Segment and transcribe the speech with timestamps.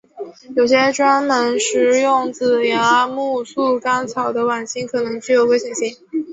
[0.55, 5.95] 有些专门食用紫芽苜蓿干草的莞菁可能具有危险性。